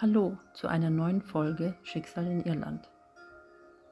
[0.00, 2.88] Hallo zu einer neuen Folge Schicksal in Irland.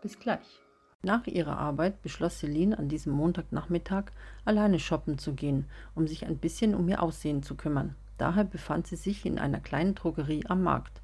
[0.03, 0.61] Bis gleich.
[1.03, 4.13] Nach ihrer Arbeit beschloss Celine an diesem Montagnachmittag
[4.45, 5.65] alleine shoppen zu gehen,
[5.97, 7.97] um sich ein bisschen um ihr Aussehen zu kümmern.
[8.19, 11.03] Daher befand sie sich in einer kleinen Drogerie am Markt.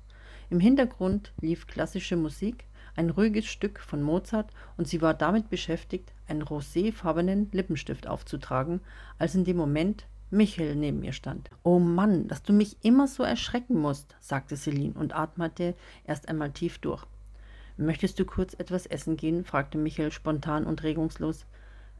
[0.50, 6.12] Im Hintergrund lief klassische Musik, ein ruhiges Stück von Mozart und sie war damit beschäftigt,
[6.28, 8.80] einen roséfarbenen Lippenstift aufzutragen,
[9.18, 11.50] als in dem Moment Michael neben mir stand.
[11.62, 16.50] Oh Mann, dass du mich immer so erschrecken musst, sagte Celine und atmete erst einmal
[16.50, 17.04] tief durch.
[17.76, 19.44] Möchtest du kurz etwas essen gehen?
[19.44, 21.44] fragte Michael spontan und regungslos.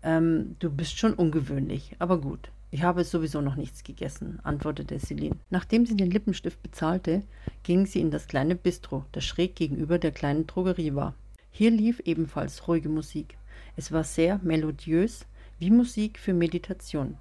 [0.03, 2.51] Ähm, du bist schon ungewöhnlich, aber gut.
[2.71, 5.37] Ich habe sowieso noch nichts gegessen, antwortete Celine.
[5.51, 7.23] Nachdem sie den Lippenstift bezahlte,
[7.63, 11.15] ging sie in das kleine Bistro, das schräg gegenüber der kleinen Drogerie war.
[11.51, 13.37] Hier lief ebenfalls ruhige Musik.
[13.77, 15.27] Es war sehr melodiös,
[15.59, 17.19] wie Musik für Meditation.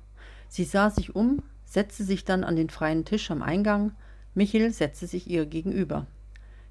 [0.51, 3.93] Sie sah sich um, setzte sich dann an den freien Tisch am Eingang.
[4.33, 6.07] Michael setzte sich ihr gegenüber.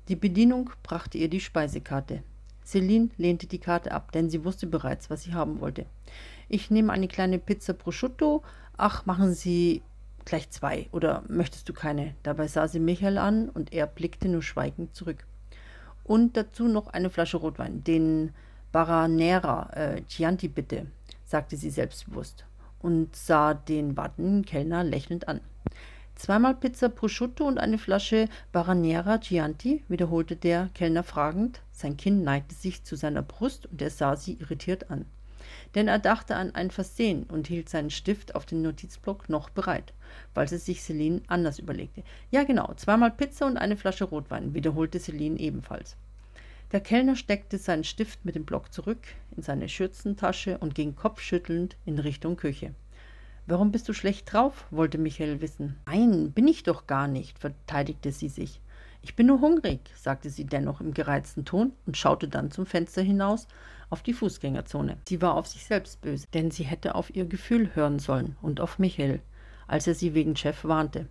[0.08, 2.22] Die Bedienung brachte ihr die Speisekarte.
[2.62, 5.86] Celine lehnte die Karte ab, denn sie wusste bereits, was sie haben wollte.
[6.50, 8.42] Ich nehme eine kleine Pizza prosciutto.
[8.76, 9.80] Ach, machen Sie
[10.26, 10.90] gleich zwei.
[10.92, 12.14] Oder möchtest du keine?
[12.22, 15.24] Dabei sah sie Michael an und er blickte nur schweigend zurück.
[16.04, 17.82] Und dazu noch eine Flasche Rotwein.
[17.82, 18.34] Den
[18.72, 20.84] Baranera äh, Chianti bitte,
[21.24, 22.44] sagte sie selbstbewusst
[22.80, 25.40] und sah den wartenden Kellner lächelnd an.
[26.20, 31.62] Zweimal Pizza Prosciutto und eine Flasche Baranera Chianti, wiederholte der Kellner fragend.
[31.72, 35.06] Sein Kinn neigte sich zu seiner Brust und er sah sie irritiert an.
[35.74, 39.94] Denn er dachte an ein Versehen und hielt seinen Stift auf den Notizblock noch bereit,
[40.34, 42.02] falls es sich Celine anders überlegte.
[42.30, 45.96] Ja, genau, zweimal Pizza und eine Flasche Rotwein, wiederholte Celine ebenfalls.
[46.72, 49.00] Der Kellner steckte seinen Stift mit dem Block zurück
[49.36, 52.74] in seine Schürzentasche und ging kopfschüttelnd in Richtung Küche.
[53.46, 54.66] Warum bist du schlecht drauf?
[54.70, 55.80] wollte Michael wissen.
[55.86, 58.60] Nein, bin ich doch gar nicht, verteidigte sie sich.
[59.02, 63.02] Ich bin nur hungrig, sagte sie dennoch im gereizten Ton und schaute dann zum Fenster
[63.02, 63.48] hinaus
[63.88, 64.98] auf die Fußgängerzone.
[65.08, 68.60] Sie war auf sich selbst böse, denn sie hätte auf ihr Gefühl hören sollen und
[68.60, 69.20] auf Michael,
[69.66, 71.08] als er sie wegen Chef warnte.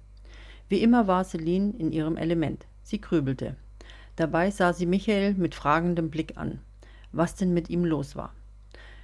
[0.69, 2.65] Wie immer war Celine in ihrem Element.
[2.83, 3.57] Sie grübelte.
[4.19, 6.59] Dabei sah sie Michael mit fragendem Blick an,
[7.13, 8.33] was denn mit ihm los war.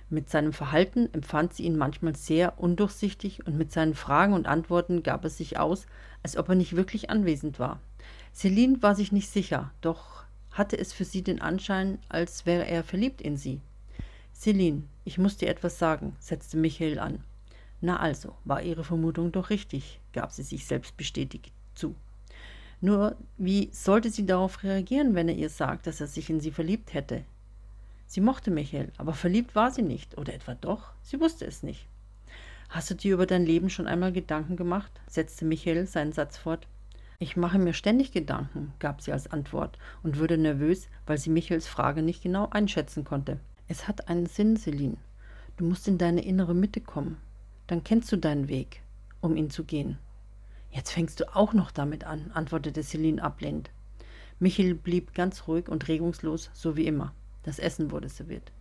[0.09, 5.03] Mit seinem Verhalten empfand sie ihn manchmal sehr undurchsichtig und mit seinen Fragen und Antworten
[5.03, 5.85] gab es sich aus,
[6.21, 7.79] als ob er nicht wirklich anwesend war.
[8.33, 12.83] Celine war sich nicht sicher, doch hatte es für sie den Anschein, als wäre er
[12.83, 13.61] verliebt in sie.
[14.33, 17.23] Celine, ich muss dir etwas sagen, setzte Michael an.
[17.79, 21.95] Na also, war ihre Vermutung doch richtig, gab sie sich selbst bestätigt zu.
[22.81, 26.51] Nur wie sollte sie darauf reagieren, wenn er ihr sagt, dass er sich in sie
[26.51, 27.23] verliebt hätte?
[28.07, 30.91] Sie mochte Michael, aber verliebt war sie nicht, oder etwa doch?
[31.01, 31.87] Sie wusste es nicht.
[32.69, 34.91] Hast du dir über dein Leben schon einmal Gedanken gemacht?
[35.07, 36.67] setzte Michael seinen Satz fort.
[37.17, 41.67] Ich mache mir ständig Gedanken, gab sie als Antwort und wurde nervös, weil sie Michaels
[41.67, 43.39] Frage nicht genau einschätzen konnte.
[43.67, 44.97] Es hat einen Sinn, Celine.
[45.57, 47.17] Du musst in deine innere Mitte kommen.
[47.67, 48.81] Dann kennst du deinen Weg,
[49.21, 49.97] um ihn zu gehen.
[50.75, 53.69] Jetzt fängst du auch noch damit an, antwortete Celine ablehnend.
[54.39, 57.13] Michael blieb ganz ruhig und regungslos, so wie immer.
[57.43, 58.51] Das Essen wurde serviert.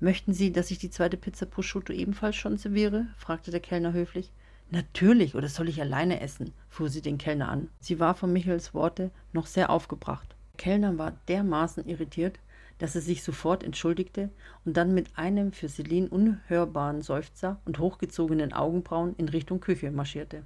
[0.00, 3.08] Möchten Sie, dass ich die zweite Pizza Prosciutto ebenfalls schon serviere?
[3.18, 4.32] fragte der Kellner höflich.
[4.70, 6.54] Natürlich, oder soll ich alleine essen?
[6.70, 7.68] fuhr sie den Kellner an.
[7.78, 10.34] Sie war von Michaels Worte noch sehr aufgebracht.
[10.54, 12.38] Der Kellner war dermaßen irritiert,
[12.78, 14.30] dass er sich sofort entschuldigte
[14.64, 20.44] und dann mit einem für Celine unhörbaren Seufzer und hochgezogenen Augenbrauen in Richtung Küche marschierte.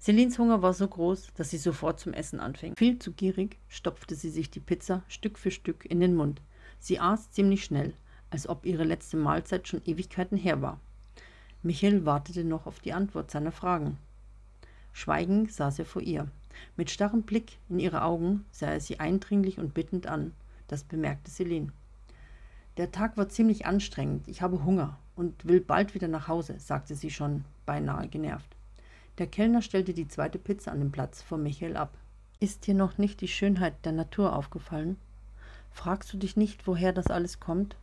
[0.00, 2.74] Celines Hunger war so groß, dass sie sofort zum Essen anfing.
[2.78, 6.40] Viel zu gierig stopfte sie sich die Pizza Stück für Stück in den Mund.
[6.78, 7.94] Sie aß ziemlich schnell,
[8.30, 10.80] als ob ihre letzte Mahlzeit schon Ewigkeiten her war.
[11.62, 13.98] Michael wartete noch auf die Antwort seiner Fragen.
[14.92, 16.28] Schweigend saß er vor ihr.
[16.76, 20.32] Mit starrem Blick in ihre Augen sah er sie eindringlich und bittend an.
[20.68, 21.72] Das bemerkte Celine.
[22.76, 24.28] Der Tag war ziemlich anstrengend.
[24.28, 28.54] Ich habe Hunger und will bald wieder nach Hause, sagte sie schon, beinahe genervt.
[29.18, 31.92] Der Kellner stellte die zweite Pizza an den Platz vor Michael ab.
[32.38, 34.96] Ist dir noch nicht die Schönheit der Natur aufgefallen?
[35.72, 37.74] Fragst du dich nicht, woher das alles kommt?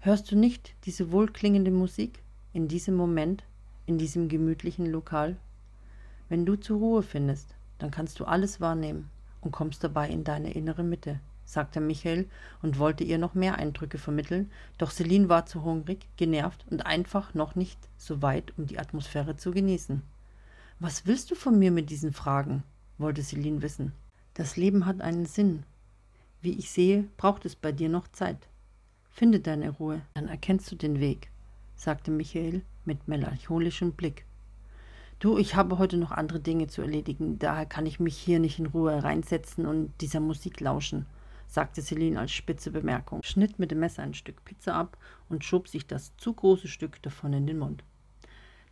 [0.00, 2.20] Hörst du nicht diese wohlklingende Musik
[2.54, 3.44] in diesem Moment,
[3.84, 5.36] in diesem gemütlichen Lokal?
[6.30, 9.10] Wenn du zur Ruhe findest, dann kannst du alles wahrnehmen
[9.42, 12.30] und kommst dabei in deine innere Mitte, sagte Michael
[12.62, 17.34] und wollte ihr noch mehr Eindrücke vermitteln, doch Celine war zu hungrig, genervt und einfach
[17.34, 20.02] noch nicht so weit, um die Atmosphäre zu genießen.
[20.78, 22.62] Was willst du von mir mit diesen Fragen?
[22.98, 23.92] wollte Celine wissen.
[24.34, 25.64] Das Leben hat einen Sinn.
[26.40, 28.48] Wie ich sehe, braucht es bei dir noch Zeit.
[29.10, 31.30] Finde deine Ruhe, dann erkennst du den Weg,
[31.76, 34.24] sagte Michael mit melancholischem Blick.
[35.18, 38.58] Du, ich habe heute noch andere Dinge zu erledigen, daher kann ich mich hier nicht
[38.58, 41.06] in Ruhe reinsetzen und dieser Musik lauschen,
[41.46, 44.96] sagte Celine als spitze Bemerkung, schnitt mit dem Messer ein Stück Pizza ab
[45.28, 47.84] und schob sich das zu große Stück davon in den Mund.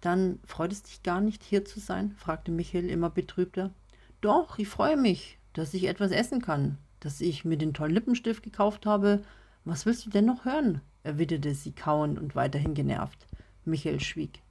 [0.00, 2.14] Dann freut es dich gar nicht, hier zu sein?
[2.16, 3.70] fragte Michael immer betrübter.
[4.20, 8.42] Doch, ich freue mich, dass ich etwas essen kann, dass ich mir den tollen Lippenstift
[8.42, 9.22] gekauft habe.
[9.64, 10.80] Was willst du denn noch hören?
[11.02, 13.26] erwiderte sie kauend und weiterhin genervt.
[13.64, 14.42] Michael schwieg.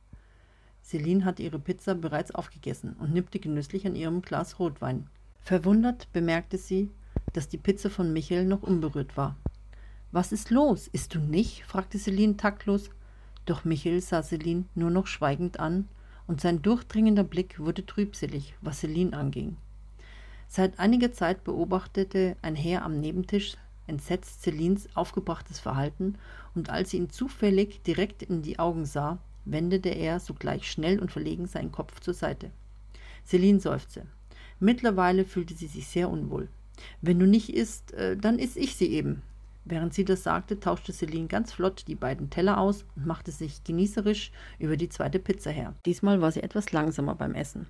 [0.84, 5.08] Celine hatte ihre Pizza bereits aufgegessen und nippte genüsslich an ihrem Glas Rotwein.
[5.40, 6.90] Verwundert bemerkte sie,
[7.34, 9.36] dass die Pizza von Michael noch unberührt war.
[10.12, 10.88] Was ist los?
[10.88, 11.64] Isst du nicht?
[11.66, 12.90] fragte Celine taktlos.
[13.50, 15.88] Doch Michael sah Celine nur noch schweigend an,
[16.28, 19.58] und sein durchdringender Blick wurde trübselig, was Celine anging.
[20.48, 23.58] Seit einiger Zeit beobachtete ein Herr am Nebentisch
[23.88, 26.20] entsetzt Celines aufgebrachtes Verhalten,
[26.54, 31.12] und als sie ihn zufällig direkt in die Augen sah, wendete er sogleich schnell und
[31.12, 32.52] verlegen seinen Kopf zur Seite.
[33.26, 34.06] Celine seufzte.
[34.60, 36.50] Mittlerweile fühlte sie sich sehr unwohl.
[37.02, 39.24] Wenn du nicht isst, äh, dann iss ich sie eben.
[39.70, 43.64] Während sie das sagte, tauschte Celine ganz flott die beiden Teller aus und machte sich
[43.64, 45.76] genießerisch über die zweite Pizza her.
[45.86, 47.68] Diesmal war sie etwas langsamer beim Essen.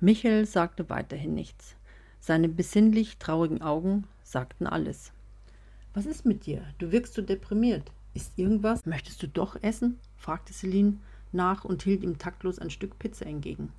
[0.00, 1.76] Michael sagte weiterhin nichts.
[2.18, 5.12] Seine besinnlich traurigen Augen sagten alles.
[5.94, 6.64] Was ist mit dir?
[6.78, 7.92] Du wirkst so deprimiert.
[8.14, 8.84] Ist irgendwas?
[8.84, 10.00] Möchtest du doch essen?
[10.16, 10.98] fragte Celine
[11.30, 13.72] nach und hielt ihm taktlos ein Stück Pizza entgegen.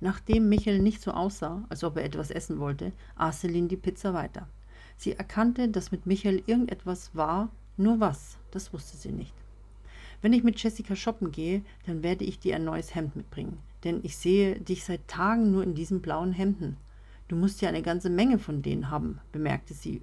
[0.00, 4.14] Nachdem Michael nicht so aussah, als ob er etwas essen wollte, aß Celine die Pizza
[4.14, 4.48] weiter.
[4.98, 9.32] Sie erkannte, dass mit Michael irgendetwas war, nur was, das wusste sie nicht.
[10.20, 14.00] Wenn ich mit Jessica shoppen gehe, dann werde ich dir ein neues Hemd mitbringen, denn
[14.02, 16.76] ich sehe dich seit Tagen nur in diesen blauen Hemden.
[17.28, 20.02] Du musst ja eine ganze Menge von denen haben, bemerkte sie,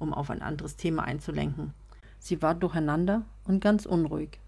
[0.00, 1.72] um auf ein anderes Thema einzulenken.
[2.18, 4.40] Sie war durcheinander und ganz unruhig,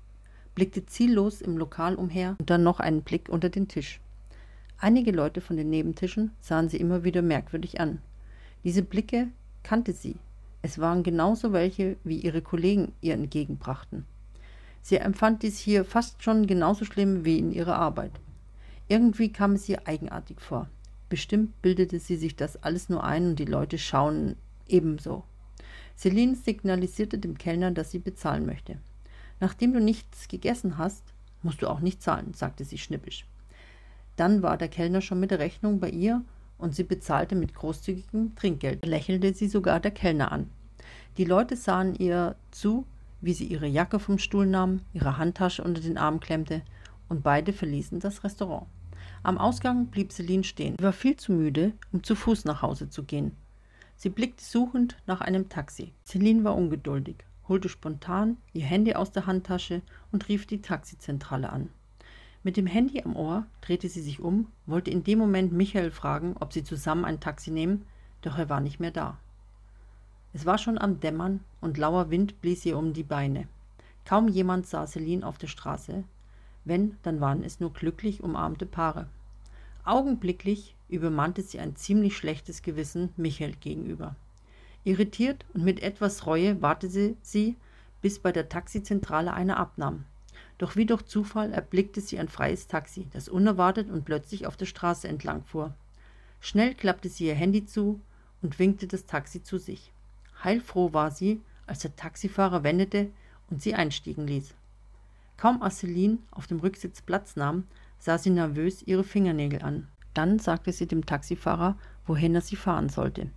[0.56, 4.00] blickte ziellos im Lokal umher und dann noch einen Blick unter den Tisch.
[4.78, 8.00] Einige Leute von den Nebentischen sahen sie immer wieder merkwürdig an.
[8.64, 9.28] Diese Blicke
[9.64, 10.16] kannte sie.
[10.62, 14.06] Es waren genauso welche, wie ihre Kollegen ihr entgegenbrachten.
[14.80, 18.12] Sie empfand dies hier fast schon genauso schlimm wie in ihrer Arbeit.
[18.86, 20.68] Irgendwie kam es ihr eigenartig vor.
[21.08, 24.36] Bestimmt bildete sie sich das alles nur ein und die Leute schauen
[24.68, 25.24] ebenso.
[25.96, 28.78] Celine signalisierte dem Kellner, dass sie bezahlen möchte.
[29.40, 31.02] Nachdem du nichts gegessen hast,
[31.42, 33.26] musst du auch nicht zahlen, sagte sie schnippisch.
[34.16, 36.22] Dann war der Kellner schon mit der Rechnung bei ihr
[36.58, 40.50] und sie bezahlte mit großzügigem Trinkgeld, lächelte sie sogar der Kellner an.
[41.16, 42.86] Die Leute sahen ihr zu,
[43.20, 46.62] wie sie ihre Jacke vom Stuhl nahm, ihre Handtasche unter den Arm klemmte,
[47.08, 48.66] und beide verließen das Restaurant.
[49.22, 50.76] Am Ausgang blieb Celine stehen.
[50.78, 53.36] Sie war viel zu müde, um zu Fuß nach Hause zu gehen.
[53.96, 55.92] Sie blickte suchend nach einem Taxi.
[56.04, 57.16] Celine war ungeduldig,
[57.48, 61.70] holte spontan ihr Handy aus der Handtasche und rief die Taxizentrale an.
[62.44, 66.36] Mit dem Handy am Ohr drehte sie sich um, wollte in dem Moment Michael fragen,
[66.38, 67.86] ob sie zusammen ein Taxi nehmen,
[68.20, 69.16] doch er war nicht mehr da.
[70.34, 73.48] Es war schon am Dämmern und lauer Wind blies ihr um die Beine.
[74.04, 76.04] Kaum jemand sah Celine auf der Straße.
[76.66, 79.08] Wenn, dann waren es nur glücklich umarmte Paare.
[79.84, 84.16] Augenblicklich übermannte sie ein ziemlich schlechtes Gewissen Michael gegenüber.
[84.82, 87.56] Irritiert und mit etwas Reue wartete sie,
[88.02, 90.04] bis bei der Taxizentrale einer abnahm.
[90.58, 94.66] Doch wie durch Zufall erblickte sie ein freies Taxi, das unerwartet und plötzlich auf der
[94.66, 95.74] Straße entlang fuhr.
[96.40, 98.00] Schnell klappte sie ihr Handy zu
[98.42, 99.92] und winkte das Taxi zu sich.
[100.42, 103.10] Heilfroh war sie, als der Taxifahrer wendete
[103.50, 104.54] und sie einstiegen ließ.
[105.36, 107.64] Kaum als Celine auf dem Rücksitz Platz nahm,
[107.98, 109.88] sah sie nervös ihre Fingernägel an.
[110.12, 113.30] Dann sagte sie dem Taxifahrer, wohin er sie fahren sollte.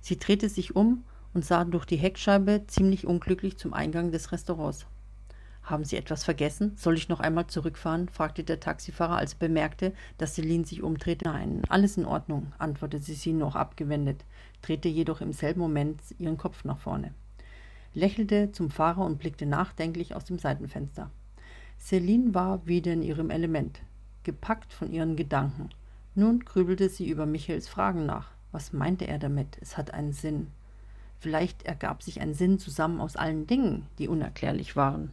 [0.00, 4.86] Sie drehte sich um und sah durch die Heckscheibe ziemlich unglücklich zum Eingang des Restaurants.
[5.68, 6.72] Haben Sie etwas vergessen?
[6.76, 8.08] Soll ich noch einmal zurückfahren?
[8.08, 11.26] fragte der Taxifahrer, als er bemerkte, dass Celine sich umdrehte.
[11.26, 14.24] Nein, alles in Ordnung, antwortete sie noch abgewendet,
[14.62, 17.12] drehte jedoch im selben Moment ihren Kopf nach vorne,
[17.92, 21.10] lächelte zum Fahrer und blickte nachdenklich aus dem Seitenfenster.
[21.78, 23.80] Celine war wieder in ihrem Element,
[24.24, 25.68] gepackt von ihren Gedanken.
[26.14, 28.30] Nun grübelte sie über Michaels Fragen nach.
[28.52, 29.58] Was meinte er damit?
[29.60, 30.46] Es hat einen Sinn.
[31.20, 35.12] Vielleicht ergab sich ein Sinn zusammen aus allen Dingen, die unerklärlich waren.